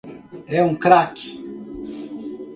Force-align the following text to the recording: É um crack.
É 0.47 0.59
um 0.63 0.73
crack. 0.83 1.21